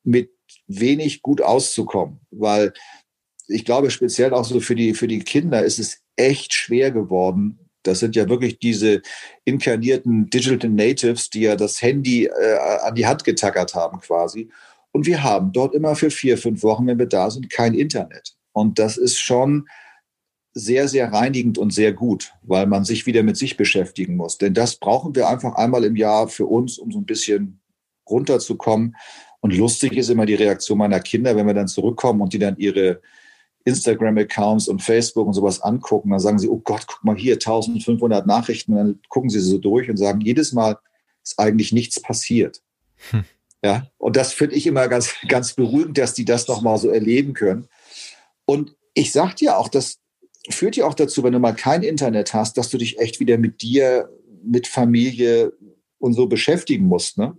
[0.03, 0.31] mit
[0.67, 2.73] wenig gut auszukommen, weil
[3.47, 7.59] ich glaube, speziell auch so für die, für die Kinder ist es echt schwer geworden.
[7.83, 9.01] Das sind ja wirklich diese
[9.45, 14.49] inkarnierten Digital Natives, die ja das Handy äh, an die Hand getackert haben quasi.
[14.91, 18.35] Und wir haben dort immer für vier, fünf Wochen, wenn wir da sind, kein Internet.
[18.51, 19.67] Und das ist schon
[20.53, 24.37] sehr, sehr reinigend und sehr gut, weil man sich wieder mit sich beschäftigen muss.
[24.37, 27.61] Denn das brauchen wir einfach einmal im Jahr für uns, um so ein bisschen
[28.09, 28.95] runterzukommen.
[29.41, 32.57] Und lustig ist immer die Reaktion meiner Kinder, wenn wir dann zurückkommen und die dann
[32.57, 33.01] ihre
[33.65, 38.25] Instagram-Accounts und Facebook und sowas angucken, dann sagen sie, oh Gott, guck mal hier, 1500
[38.25, 38.73] Nachrichten.
[38.73, 40.77] Und dann gucken sie so durch und sagen, jedes Mal
[41.23, 42.61] ist eigentlich nichts passiert.
[43.11, 43.23] Hm.
[43.63, 47.33] Ja, und das finde ich immer ganz, ganz beruhigend, dass die das nochmal so erleben
[47.33, 47.67] können.
[48.45, 49.99] Und ich sag dir auch, das
[50.49, 53.37] führt ja auch dazu, wenn du mal kein Internet hast, dass du dich echt wieder
[53.37, 54.09] mit dir,
[54.43, 55.53] mit Familie
[55.99, 57.17] und so beschäftigen musst.
[57.17, 57.37] Ne?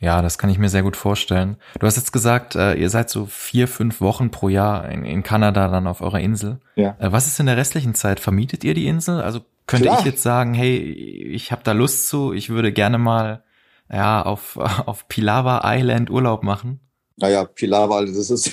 [0.00, 1.56] Ja, das kann ich mir sehr gut vorstellen.
[1.80, 5.24] Du hast jetzt gesagt, äh, ihr seid so vier, fünf Wochen pro Jahr in, in
[5.24, 6.60] Kanada dann auf eurer Insel.
[6.76, 6.96] Ja.
[7.00, 8.20] Äh, was ist in der restlichen Zeit?
[8.20, 9.20] Vermietet ihr die Insel?
[9.20, 9.98] Also könnte Klar.
[9.98, 13.42] ich jetzt sagen, hey, ich habe da Lust zu, ich würde gerne mal
[13.92, 14.56] ja auf
[14.86, 16.80] auf Pilawa Island Urlaub machen?
[17.16, 18.52] Naja, Pilawa, das ist.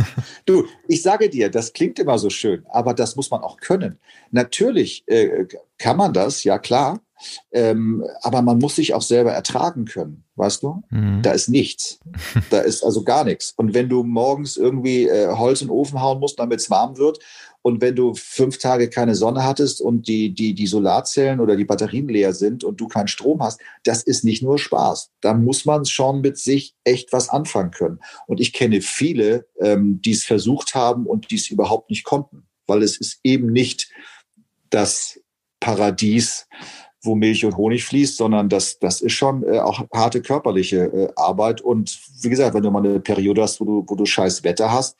[0.46, 3.98] du, ich sage dir, das klingt immer so schön, aber das muss man auch können.
[4.30, 7.00] Natürlich äh, kann man das, ja klar.
[7.52, 10.82] Ähm, aber man muss sich auch selber ertragen können, weißt du?
[10.90, 11.22] Mhm.
[11.22, 11.98] Da ist nichts.
[12.50, 13.54] Da ist also gar nichts.
[13.56, 16.96] Und wenn du morgens irgendwie äh, Holz in den Ofen hauen musst, damit es warm
[16.96, 17.18] wird,
[17.66, 21.64] und wenn du fünf Tage keine Sonne hattest und die, die, die Solarzellen oder die
[21.64, 25.10] Batterien leer sind und du keinen Strom hast, das ist nicht nur Spaß.
[25.20, 27.98] Da muss man schon mit sich echt was anfangen können.
[28.28, 32.46] Und ich kenne viele, ähm, die es versucht haben und die es überhaupt nicht konnten,
[32.68, 33.90] weil es ist eben nicht
[34.70, 35.18] das
[35.58, 36.46] Paradies,
[37.06, 41.08] wo Milch und Honig fließt, sondern das, das ist schon äh, auch harte körperliche äh,
[41.16, 41.60] Arbeit.
[41.60, 44.70] Und wie gesagt, wenn du mal eine Periode hast, wo du, wo du scheiß Wetter
[44.70, 44.96] hast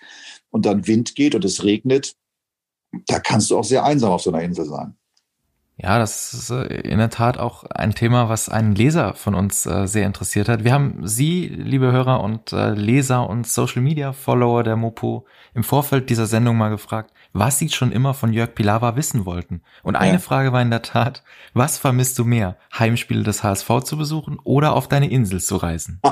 [0.51, 2.16] und dann Wind geht und es regnet,
[3.07, 4.97] da kannst du auch sehr einsam auf so einer Insel sein.
[5.79, 9.66] Ja, das ist äh, in der Tat auch ein Thema, was einen Leser von uns
[9.66, 10.64] äh, sehr interessiert hat.
[10.64, 15.64] Wir haben Sie, liebe Hörer und äh, Leser und Social Media Follower der Mopo, im
[15.64, 19.62] Vorfeld dieser Sendung mal gefragt, was Sie schon immer von Jörg Pilawa wissen wollten.
[19.83, 20.18] Und eine ja.
[20.18, 21.22] Frage war in der Tat,
[21.55, 22.57] was vermisst du mehr?
[22.79, 26.01] Heimspiele des HSV zu besuchen oder auf deine Insel zu reisen?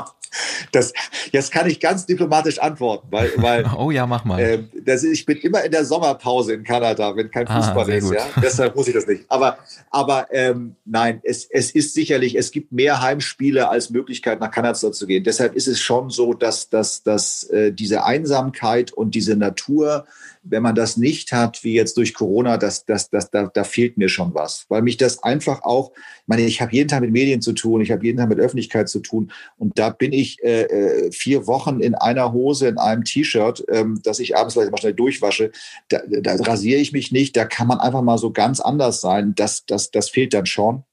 [0.72, 0.92] Das,
[1.30, 4.40] jetzt kann ich ganz diplomatisch antworten, weil, weil oh ja, mach mal.
[4.40, 8.10] Äh, das, ich bin immer in der Sommerpause in Kanada, wenn kein Fußball ah, ist,
[8.10, 8.26] ja.
[8.42, 9.24] Deshalb muss ich das nicht.
[9.28, 9.58] Aber,
[9.90, 14.74] aber ähm, nein, es, es ist sicherlich, es gibt mehr Heimspiele als Möglichkeit, nach Kanada
[14.74, 15.22] zu gehen.
[15.22, 20.06] Deshalb ist es schon so, dass, dass, dass äh, diese Einsamkeit und diese Natur,
[20.44, 23.96] wenn man das nicht hat, wie jetzt durch Corona, das, das, das, da, da fehlt
[23.96, 24.66] mir schon was.
[24.68, 27.80] Weil mich das einfach auch, ich meine, ich habe jeden Tag mit Medien zu tun,
[27.80, 31.46] ich habe jeden Tag mit Öffentlichkeit zu tun und da bin ich äh, äh, vier
[31.46, 35.50] Wochen in einer Hose, in einem T-Shirt, ähm, das ich abends vielleicht mal schnell durchwasche.
[35.88, 39.35] Da, da rasiere ich mich nicht, da kann man einfach mal so ganz anders sein.
[39.35, 40.85] Das, das, das fehlt dann schon.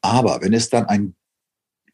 [0.00, 1.14] Aber wenn es dann ein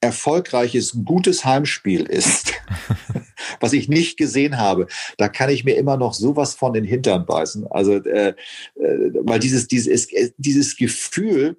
[0.00, 2.52] erfolgreiches, gutes Heimspiel ist,
[3.60, 7.26] was ich nicht gesehen habe, da kann ich mir immer noch sowas von den Hintern
[7.26, 7.66] beißen.
[7.68, 8.34] Also, äh,
[8.74, 11.56] äh, weil dieses, dieses, dieses Gefühl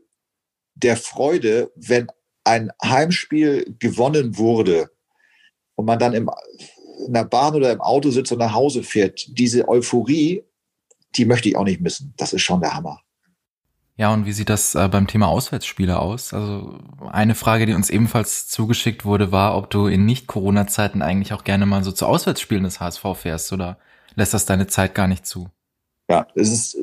[0.75, 2.07] der Freude, wenn
[2.43, 4.89] ein Heimspiel gewonnen wurde
[5.75, 6.29] und man dann im,
[7.05, 10.43] in der Bahn oder im Auto sitzt und nach Hause fährt, diese Euphorie,
[11.15, 12.13] die möchte ich auch nicht missen.
[12.17, 13.01] Das ist schon der Hammer.
[13.99, 16.33] Ja, und wie sieht das äh, beim Thema Auswärtsspiele aus?
[16.33, 16.79] Also
[17.12, 21.65] eine Frage, die uns ebenfalls zugeschickt wurde, war, ob du in Nicht-Corona-Zeiten eigentlich auch gerne
[21.65, 23.77] mal so zu Auswärtsspielen des HSV fährst oder
[24.15, 25.49] lässt das deine Zeit gar nicht zu?
[26.09, 26.77] Ja, es ist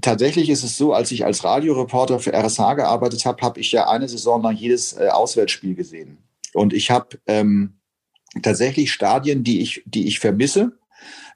[0.00, 3.88] tatsächlich ist es so, als ich als Radioreporter für RSH gearbeitet habe, habe ich ja
[3.88, 6.18] eine Saison lang jedes äh, Auswärtsspiel gesehen.
[6.52, 7.80] Und ich habe ähm,
[8.44, 10.78] tatsächlich Stadien, die ich, die ich vermisse,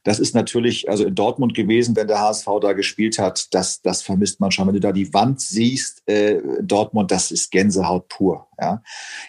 [0.04, 4.02] Das ist natürlich, also in Dortmund gewesen, wenn der HSV da gespielt hat, das, das
[4.02, 4.66] vermisst man schon.
[4.66, 8.46] Wenn du da die Wand siehst, äh, Dortmund, das ist Gänsehaut pur.
[8.60, 8.82] Ja.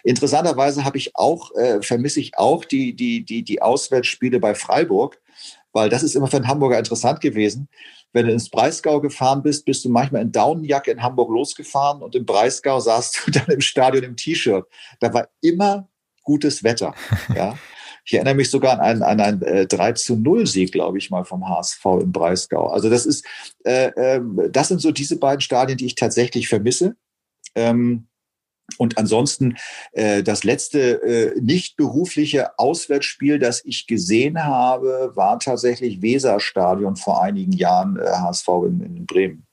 [0.04, 5.20] Interessanterweise habe ich auch, äh, vermisse ich auch die, die, die, die Auswärtsspiele bei Freiburg,
[5.72, 7.68] weil das ist immer für einen Hamburger interessant gewesen.
[8.12, 12.14] Wenn du ins Breisgau gefahren bist, bist du manchmal in Daunenjacke in Hamburg losgefahren und
[12.14, 14.66] im Breisgau saßt du dann im Stadion im T-Shirt.
[14.98, 15.88] Da war immer
[16.22, 16.94] gutes Wetter.
[17.34, 17.56] Ja.
[18.10, 21.10] Ich erinnere mich sogar an einen, an einen äh, 3 zu 0 Sieg, glaube ich,
[21.10, 22.66] mal vom HSV im Breisgau.
[22.66, 23.24] Also das ist,
[23.64, 24.20] äh, äh,
[24.50, 26.96] das sind so diese beiden Stadien, die ich tatsächlich vermisse.
[27.54, 28.08] Ähm,
[28.78, 29.56] und ansonsten
[29.92, 37.22] äh, das letzte äh, nicht berufliche Auswärtsspiel, das ich gesehen habe, war tatsächlich Weserstadion vor
[37.22, 39.46] einigen Jahren äh, HSV in, in Bremen.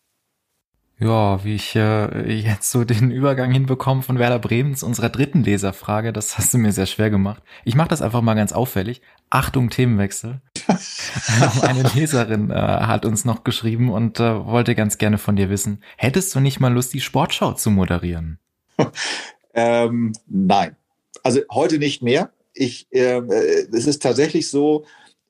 [1.00, 5.44] Ja, wie ich äh, jetzt so den Übergang hinbekomme von Werder Bremen zu unserer dritten
[5.44, 7.44] Leserfrage, das hast du mir sehr schwer gemacht.
[7.66, 9.02] Ich mache das einfach mal ganz auffällig.
[9.30, 10.42] Achtung, Themenwechsel.
[11.62, 15.84] Eine Leserin äh, hat uns noch geschrieben und äh, wollte ganz gerne von dir wissen,
[15.98, 18.40] hättest du nicht mal Lust, die Sportschau zu moderieren?
[19.54, 20.76] ähm, nein.
[21.22, 22.32] Also heute nicht mehr.
[22.54, 23.22] Ich, äh,
[23.72, 24.86] es ist tatsächlich so,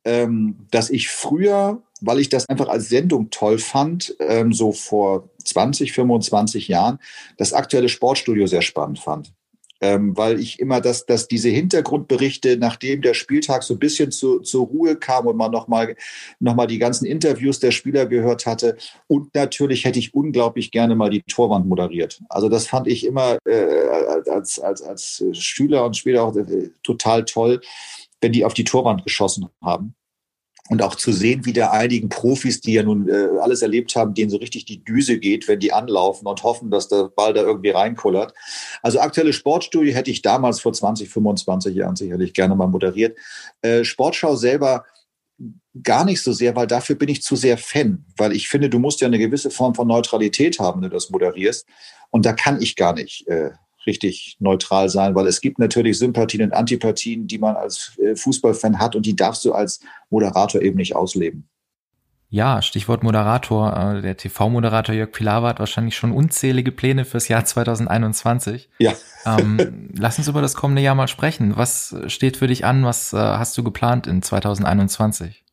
[0.06, 5.30] ähm, dass ich früher, weil ich das einfach als Sendung toll fand, ähm, so vor
[5.44, 7.00] 20, 25 Jahren,
[7.38, 9.34] das aktuelle Sportstudio sehr spannend fand
[9.82, 14.40] ähm, weil ich immer, dass, dass diese Hintergrundberichte, nachdem der Spieltag so ein bisschen zu,
[14.40, 15.96] zur Ruhe kam und man nochmal
[16.40, 20.96] noch mal die ganzen Interviews der Spieler gehört hatte und natürlich hätte ich unglaublich gerne
[20.96, 22.22] mal die Torwand moderiert.
[22.30, 27.26] Also das fand ich immer äh, als, als, als Schüler und später auch äh, total
[27.26, 27.62] toll,
[28.22, 29.94] wenn die auf die Torwand geschossen haben
[30.70, 34.14] und auch zu sehen, wie der einigen Profis, die ja nun äh, alles erlebt haben,
[34.14, 37.42] denen so richtig die Düse geht, wenn die anlaufen und hoffen, dass der Ball da
[37.42, 38.34] irgendwie reinkullert.
[38.82, 43.18] Also aktuelle Sportstudie hätte ich damals vor 20, 25 Jahren sicherlich gerne mal moderiert.
[43.62, 44.86] Äh, Sportschau selber
[45.84, 48.80] gar nicht so sehr, weil dafür bin ich zu sehr Fan, weil ich finde, du
[48.80, 51.68] musst ja eine gewisse Form von Neutralität haben, wenn du das moderierst.
[52.10, 53.28] Und da kann ich gar nicht.
[53.28, 53.52] Äh,
[53.88, 58.80] richtig neutral sein, weil es gibt natürlich Sympathien und Antipathien, die man als äh, Fußballfan
[58.80, 61.48] hat und die darfst du als Moderator eben nicht ausleben.
[62.30, 63.96] Ja, Stichwort Moderator.
[63.96, 68.70] Äh, der TV-Moderator Jörg Pilawa hat wahrscheinlich schon unzählige Pläne fürs Jahr 2021.
[68.80, 68.94] Ja.
[69.26, 71.56] Ähm, lass uns über das kommende Jahr mal sprechen.
[71.56, 72.84] Was steht für dich an?
[72.84, 75.46] Was äh, hast du geplant in 2021?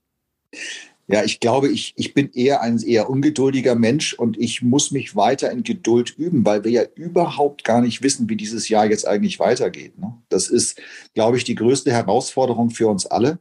[1.06, 5.14] Ja, ich glaube, ich, ich bin eher ein eher ungeduldiger Mensch und ich muss mich
[5.14, 9.06] weiter in Geduld üben, weil wir ja überhaupt gar nicht wissen, wie dieses Jahr jetzt
[9.06, 9.98] eigentlich weitergeht.
[9.98, 10.14] Ne?
[10.30, 10.80] Das ist,
[11.12, 13.38] glaube ich, die größte Herausforderung für uns alle.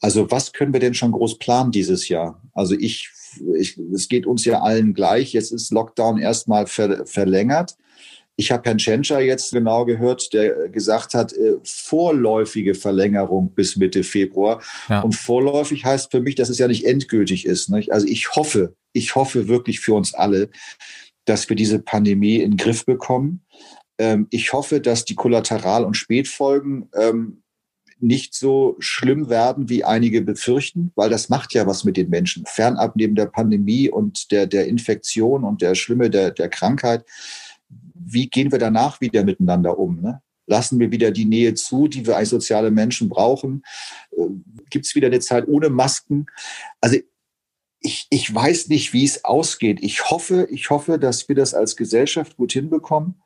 [0.00, 2.42] Also was können wir denn schon groß planen dieses Jahr?
[2.54, 3.10] Also ich,
[3.58, 5.32] ich es geht uns ja allen gleich.
[5.34, 7.76] Jetzt ist Lockdown erstmal ver, verlängert.
[8.36, 14.02] Ich habe Herrn Tschentscher jetzt genau gehört, der gesagt hat, äh, vorläufige Verlängerung bis Mitte
[14.02, 14.60] Februar.
[14.88, 15.00] Ja.
[15.00, 17.70] Und vorläufig heißt für mich, dass es ja nicht endgültig ist.
[17.70, 17.92] Nicht?
[17.92, 20.50] Also ich hoffe, ich hoffe wirklich für uns alle,
[21.24, 23.44] dass wir diese Pandemie in den Griff bekommen.
[23.98, 27.42] Ähm, ich hoffe, dass die Kollateral- und Spätfolgen ähm,
[28.00, 32.44] nicht so schlimm werden, wie einige befürchten, weil das macht ja was mit den Menschen.
[32.46, 37.04] Fernab neben der Pandemie und der, der Infektion und der Schlimme der, der Krankheit
[37.68, 40.00] wie gehen wir danach wieder miteinander um?
[40.00, 40.22] Ne?
[40.46, 43.62] Lassen wir wieder die Nähe zu, die wir als soziale Menschen brauchen?
[44.12, 44.26] Äh,
[44.70, 46.26] Gibt es wieder eine Zeit ohne Masken?
[46.80, 46.98] Also
[47.80, 49.78] ich, ich weiß nicht, wie es ausgeht.
[49.82, 53.22] Ich hoffe, ich hoffe, dass wir das als Gesellschaft gut hinbekommen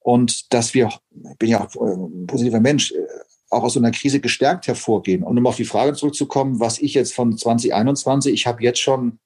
[0.00, 3.06] und dass wir, ich bin ja auch ein positiver Mensch, äh,
[3.48, 5.22] auch aus so einer Krise gestärkt hervorgehen.
[5.22, 9.18] Und um auf die Frage zurückzukommen, was ich jetzt von 2021, ich habe jetzt schon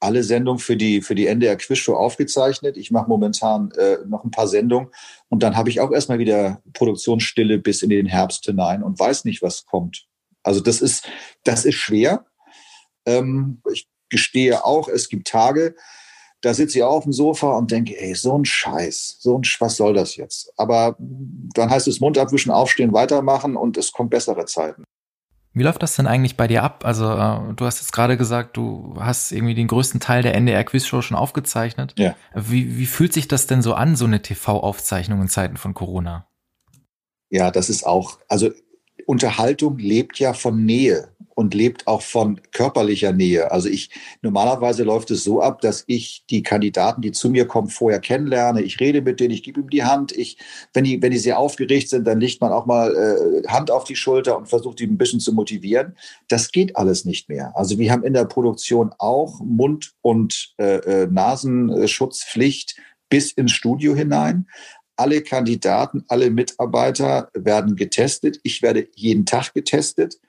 [0.00, 2.76] alle Sendungen für die, für die NDR Quizshow aufgezeichnet.
[2.76, 4.90] Ich mache momentan äh, noch ein paar Sendungen
[5.28, 9.24] und dann habe ich auch erstmal wieder Produktionsstille bis in den Herbst hinein und weiß
[9.24, 10.06] nicht, was kommt.
[10.42, 11.08] Also das ist,
[11.44, 12.26] das ist schwer.
[13.06, 15.74] Ähm, ich gestehe auch, es gibt Tage,
[16.44, 19.42] da sitze ich auch auf dem Sofa und denke, ey, so ein Scheiß, so ein,
[19.60, 20.52] was soll das jetzt?
[20.58, 24.84] Aber dann heißt es Mund abwischen, aufstehen, weitermachen und es kommt bessere Zeiten.
[25.54, 26.84] Wie läuft das denn eigentlich bei dir ab?
[26.84, 30.64] Also äh, du hast jetzt gerade gesagt, du hast irgendwie den größten Teil der NDR
[30.64, 31.94] Quizshow schon aufgezeichnet.
[31.96, 32.16] Ja.
[32.34, 36.26] Wie, wie fühlt sich das denn so an, so eine TV-Aufzeichnung in Zeiten von Corona?
[37.30, 38.50] Ja, das ist auch, also
[39.06, 43.50] Unterhaltung lebt ja von Nähe und lebt auch von körperlicher Nähe.
[43.50, 43.90] Also ich
[44.22, 48.62] normalerweise läuft es so ab, dass ich die Kandidaten, die zu mir kommen, vorher kennenlerne.
[48.62, 50.12] Ich rede mit denen, ich gebe ihm die Hand.
[50.12, 50.38] Ich,
[50.72, 53.84] wenn die, wenn die sehr aufgeregt sind, dann legt man auch mal äh, Hand auf
[53.84, 55.96] die Schulter und versucht, die ein bisschen zu motivieren.
[56.28, 57.52] Das geht alles nicht mehr.
[57.56, 62.76] Also wir haben in der Produktion auch Mund- und äh, äh Nasenschutzpflicht
[63.08, 64.46] bis ins Studio hinein.
[64.96, 68.38] Alle Kandidaten, alle Mitarbeiter werden getestet.
[68.42, 70.20] Ich werde jeden Tag getestet.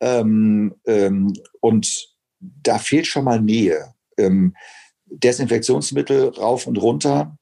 [0.00, 2.08] Ähm, ähm, und
[2.40, 3.94] da fehlt schon mal Nähe.
[4.16, 4.54] Ähm,
[5.06, 7.36] Desinfektionsmittel rauf und runter.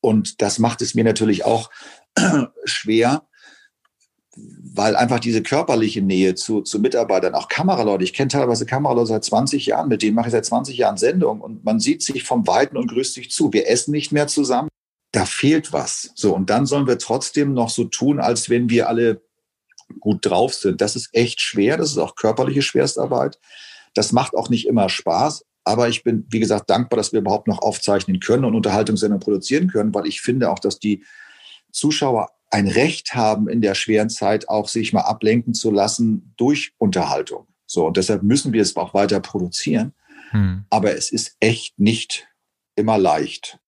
[0.00, 1.70] Und das macht es mir natürlich auch
[2.64, 3.28] schwer,
[4.36, 9.24] weil einfach diese körperliche Nähe zu, zu Mitarbeitern, auch Kameraleute, ich kenne teilweise Kameraleute seit
[9.24, 12.46] 20 Jahren, mit denen mache ich seit 20 Jahren Sendung und man sieht sich vom
[12.46, 13.52] Weiten und grüßt sich zu.
[13.52, 14.68] Wir essen nicht mehr zusammen.
[15.12, 16.12] Da fehlt was.
[16.14, 19.22] So, und dann sollen wir trotzdem noch so tun, als wenn wir alle
[20.00, 20.80] gut drauf sind.
[20.80, 21.76] Das ist echt schwer.
[21.76, 23.38] Das ist auch körperliche Schwerstarbeit.
[23.94, 25.44] Das macht auch nicht immer Spaß.
[25.64, 29.68] Aber ich bin, wie gesagt, dankbar, dass wir überhaupt noch aufzeichnen können und Unterhaltungssendungen produzieren
[29.68, 31.04] können, weil ich finde auch, dass die
[31.72, 36.72] Zuschauer ein Recht haben, in der schweren Zeit auch sich mal ablenken zu lassen durch
[36.78, 37.46] Unterhaltung.
[37.66, 39.92] So, und deshalb müssen wir es auch weiter produzieren.
[40.30, 40.64] Hm.
[40.70, 42.28] Aber es ist echt nicht
[42.74, 43.58] immer leicht.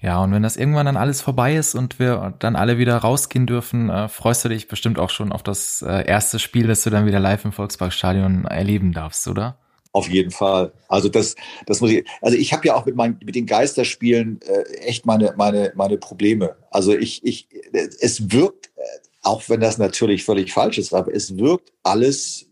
[0.00, 3.46] Ja, und wenn das irgendwann dann alles vorbei ist und wir dann alle wieder rausgehen
[3.46, 6.90] dürfen, äh, freust du dich bestimmt auch schon auf das äh, erste Spiel, das du
[6.90, 9.58] dann wieder live im Volksparkstadion erleben darfst, oder?
[9.92, 10.72] Auf jeden Fall.
[10.88, 11.34] Also das,
[11.66, 12.06] das muss ich.
[12.20, 15.98] Also ich habe ja auch mit meinen, mit den Geisterspielen äh, echt meine, meine, meine
[15.98, 16.56] Probleme.
[16.70, 18.82] Also ich, ich, es wirkt, äh,
[19.22, 22.46] auch wenn das natürlich völlig falsch ist, aber es wirkt alles,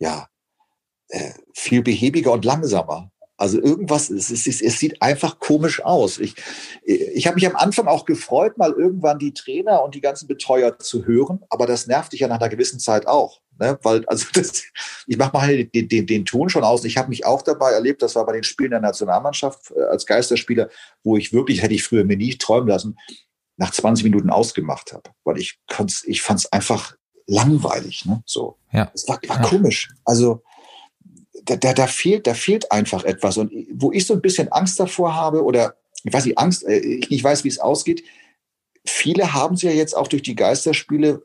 [0.00, 0.26] ja,
[1.08, 3.12] äh, viel behäbiger und langsamer.
[3.40, 6.18] Also irgendwas, es, es, es sieht einfach komisch aus.
[6.18, 6.34] Ich,
[6.84, 10.78] ich habe mich am Anfang auch gefreut, mal irgendwann die Trainer und die ganzen Betreuer
[10.78, 13.40] zu hören, aber das nervt dich ja nach einer gewissen Zeit auch.
[13.58, 13.78] Ne?
[13.82, 14.64] Weil, also das,
[15.06, 16.84] ich mache mal den, den, den Ton schon aus.
[16.84, 20.04] Ich habe mich auch dabei erlebt, das war bei den Spielen der Nationalmannschaft äh, als
[20.04, 20.68] Geisterspieler,
[21.02, 22.98] wo ich wirklich, hätte ich früher mir nie träumen lassen,
[23.56, 25.10] nach 20 Minuten ausgemacht habe.
[25.24, 25.58] Weil ich,
[26.04, 26.94] ich fand es einfach
[27.26, 28.04] langweilig.
[28.04, 28.22] Ne?
[28.26, 28.58] So.
[28.70, 28.90] Ja.
[28.94, 29.48] Es war, war ja.
[29.48, 29.88] komisch.
[30.04, 30.42] Also
[31.44, 33.36] da, da, da, fehlt, da fehlt einfach etwas.
[33.38, 36.78] Und wo ich so ein bisschen Angst davor habe, oder ich weiß nicht, Angst, äh,
[36.78, 38.02] ich weiß, wie es ausgeht,
[38.84, 41.22] viele haben sie ja jetzt auch durch die Geisterspiele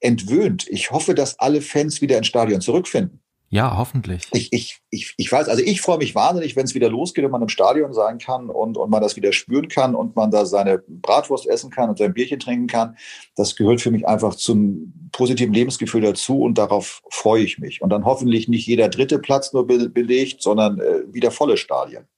[0.00, 0.66] entwöhnt.
[0.68, 3.23] Ich hoffe, dass alle Fans wieder ins Stadion zurückfinden.
[3.50, 4.26] Ja, hoffentlich.
[4.32, 7.30] Ich, ich, ich, ich weiß, also ich freue mich wahnsinnig, wenn es wieder losgeht und
[7.30, 10.44] man im Stadion sein kann und, und man das wieder spüren kann und man da
[10.44, 12.96] seine Bratwurst essen kann und sein Bierchen trinken kann.
[13.36, 17.80] Das gehört für mich einfach zum positiven Lebensgefühl dazu und darauf freue ich mich.
[17.80, 22.08] Und dann hoffentlich nicht jeder dritte Platz nur be belegt, sondern äh, wieder volle Stadien.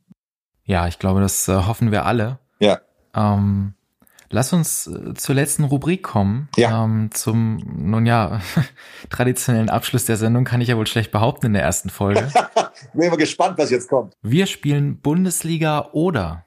[0.64, 2.38] Ja, ich glaube, das äh, hoffen wir alle.
[2.60, 2.80] Ja.
[3.14, 3.74] Ähm,
[4.30, 6.48] Lass uns äh, zur letzten Rubrik kommen.
[6.56, 6.84] Ja.
[6.84, 8.40] Ähm, zum, nun ja,
[9.10, 12.28] traditionellen Abschluss der Sendung kann ich ja wohl schlecht behaupten in der ersten Folge.
[12.94, 14.14] Bin mal gespannt, was jetzt kommt.
[14.22, 16.44] Wir spielen Bundesliga oder.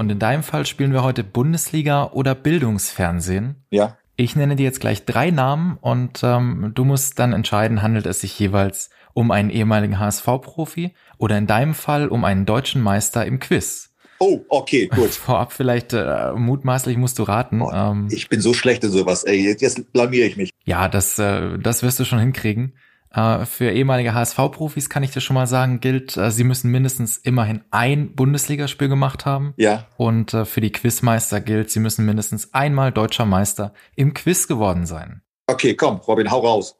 [0.00, 3.64] Und in deinem Fall spielen wir heute Bundesliga oder Bildungsfernsehen.
[3.70, 3.96] Ja.
[4.16, 8.20] Ich nenne dir jetzt gleich drei Namen und ähm, du musst dann entscheiden, handelt es
[8.20, 13.40] sich jeweils um einen ehemaligen HSV-Profi oder in deinem Fall um einen deutschen Meister im
[13.40, 13.89] Quiz.
[14.22, 15.10] Oh, okay, gut.
[15.10, 17.62] Vorab vielleicht äh, mutmaßlich musst du raten.
[17.62, 19.24] Oh, ähm, ich bin so schlecht in sowas.
[19.24, 20.50] Ey, jetzt, jetzt blamier ich mich.
[20.64, 22.74] Ja, das, äh, das wirst du schon hinkriegen.
[23.12, 27.16] Äh, für ehemalige HSV-Profis kann ich dir schon mal sagen, gilt, äh, sie müssen mindestens
[27.16, 29.54] immerhin ein Bundesligaspiel gemacht haben.
[29.56, 29.86] Ja.
[29.96, 34.84] Und äh, für die Quizmeister gilt, sie müssen mindestens einmal deutscher Meister im Quiz geworden
[34.84, 35.22] sein.
[35.46, 36.76] Okay, komm, Robin, hau raus.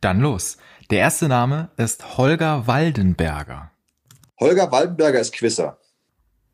[0.00, 0.58] Dann los.
[0.90, 3.70] Der erste Name ist Holger Waldenberger.
[4.40, 5.78] Holger Waldenberger ist Quizzer.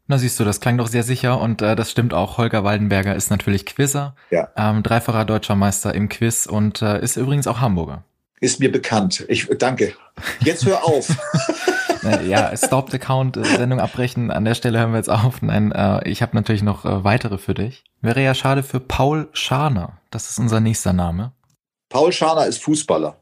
[0.09, 2.39] Na siehst du, das klang doch sehr sicher und äh, das stimmt auch.
[2.39, 4.49] Holger Waldenberger ist natürlich Quizzer, ja.
[4.57, 8.05] ähm, dreifacher deutscher Meister im Quiz und äh, ist übrigens auch Hamburger.
[8.41, 9.25] Ist mir bekannt.
[9.29, 9.95] Ich danke.
[10.41, 11.09] Jetzt hör auf.
[12.27, 14.31] ja, Stopped Account, äh, Sendung abbrechen.
[14.31, 15.43] An der Stelle hören wir jetzt auf.
[15.43, 17.83] Nein, äh, ich habe natürlich noch äh, weitere für dich.
[18.01, 19.99] Wäre ja schade für Paul Scharner.
[20.11, 21.33] Das ist unser nächster Name.
[21.89, 23.17] Paul Scharner ist Fußballer.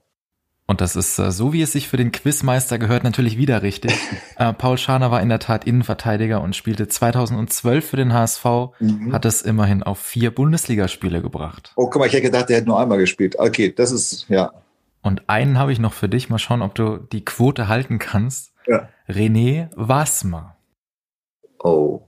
[0.66, 3.94] Und das ist äh, so, wie es sich für den Quizmeister gehört, natürlich wieder richtig.
[4.36, 8.44] äh, Paul Scharner war in der Tat Innenverteidiger und spielte 2012 für den HSV,
[8.78, 9.12] mhm.
[9.12, 11.72] hat es immerhin auf vier Bundesligaspiele gebracht.
[11.76, 13.38] Oh, guck mal, ich hätte gedacht, der hätte nur einmal gespielt.
[13.38, 14.52] Okay, das ist, ja.
[15.02, 16.30] Und einen habe ich noch für dich.
[16.30, 18.54] Mal schauen, ob du die Quote halten kannst.
[18.66, 18.88] Ja.
[19.06, 20.56] René Wasmer.
[21.58, 22.00] Oh,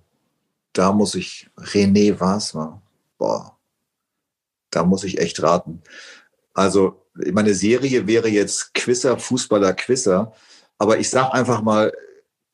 [0.73, 2.81] da muss ich, René Wasmer.
[3.19, 3.57] Boah,
[4.71, 5.83] da muss ich echt raten.
[6.57, 10.33] Also, meine Serie wäre jetzt Quizzer, Fußballer, Quizzer.
[10.79, 11.93] Aber ich sag einfach mal,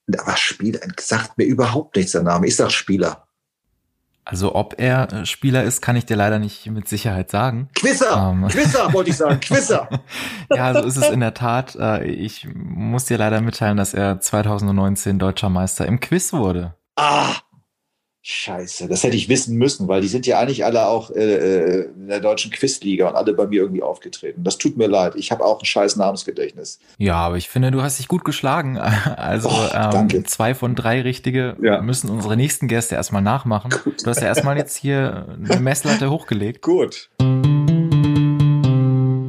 [0.07, 2.47] was Spieler, sagt mir überhaupt nichts der Name.
[2.47, 3.27] Ich sag Spieler.
[4.25, 7.69] Also ob er äh, Spieler ist, kann ich dir leider nicht mit Sicherheit sagen.
[7.75, 8.31] Quizzer!
[8.33, 8.47] Ähm.
[8.49, 9.89] Quizzer, wollte ich sagen, Quizzer!
[10.55, 11.75] ja, so ist es in der Tat.
[11.75, 16.75] Äh, ich muss dir leider mitteilen, dass er 2019 deutscher Meister im Quiz wurde.
[16.95, 17.35] Ah,
[18.25, 21.89] Scheiße, das hätte ich wissen müssen, weil die sind ja eigentlich alle auch äh, äh,
[21.97, 24.45] in der deutschen Quizliga und alle bei mir irgendwie aufgetreten.
[24.45, 25.17] Das tut mir leid.
[25.17, 26.79] Ich habe auch ein scheiß Namensgedächtnis.
[26.99, 28.79] Ja, aber ich finde, du hast dich gut geschlagen.
[29.17, 31.81] Also oh, ähm, zwei von drei richtige ja.
[31.81, 33.71] müssen unsere nächsten Gäste erstmal nachmachen.
[33.85, 34.05] Gut.
[34.05, 36.63] Du hast ja erstmal jetzt hier eine Messlatte hochgelegt.
[36.63, 37.11] Gut.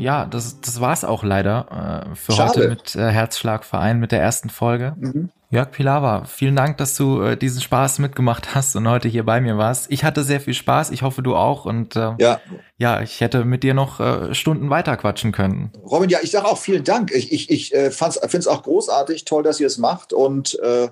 [0.04, 2.50] ja, das, das war's auch leider äh, für Schade.
[2.50, 4.96] heute mit äh, Herzschlagverein, mit der ersten Folge.
[4.98, 5.30] Mhm.
[5.54, 9.40] Jörg Pilawa, vielen Dank, dass du äh, diesen Spaß mitgemacht hast und heute hier bei
[9.40, 9.86] mir warst.
[9.92, 12.42] Ich hatte sehr viel Spaß, ich hoffe du auch und äh, ja.
[12.80, 15.72] ja, ich hätte mit dir noch äh, Stunden weiter quatschen können.
[15.84, 17.12] Robin, ja, ich sage auch vielen Dank.
[17.12, 20.90] Ich, ich, ich äh, finde es auch großartig, toll, dass ihr es macht und äh,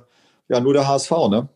[0.47, 1.49] ja, nur der HSV, ne?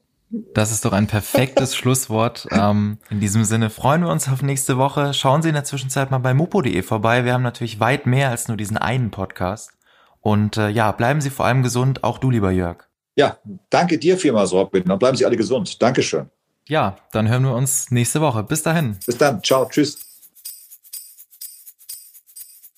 [0.56, 2.48] Das ist doch ein perfektes Schlusswort.
[2.50, 5.14] Ähm, in diesem Sinne freuen wir uns auf nächste Woche.
[5.14, 7.24] Schauen Sie in der Zwischenzeit mal bei mopo.de vorbei.
[7.24, 9.74] Wir haben natürlich weit mehr als nur diesen einen Podcast.
[10.22, 12.88] Und äh, ja, bleiben Sie vor allem gesund, auch du, lieber Jörg.
[13.16, 13.38] Ja,
[13.70, 14.84] danke dir vielmals, Robin.
[14.86, 15.82] Dann bleiben Sie alle gesund.
[15.82, 16.30] Dankeschön.
[16.68, 18.44] Ja, dann hören wir uns nächste Woche.
[18.44, 18.98] Bis dahin.
[19.06, 19.42] Bis dann.
[19.44, 19.66] Ciao.
[19.70, 20.00] Tschüss.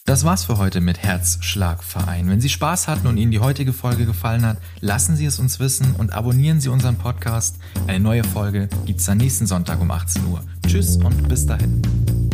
[0.05, 2.29] Das war's für heute mit Herzschlagverein.
[2.29, 5.59] Wenn Sie Spaß hatten und Ihnen die heutige Folge gefallen hat, lassen Sie es uns
[5.59, 7.57] wissen und abonnieren Sie unseren Podcast.
[7.87, 10.45] Eine neue Folge gibt's dann nächsten Sonntag um 18 Uhr.
[10.65, 12.26] Tschüss und bis dahin.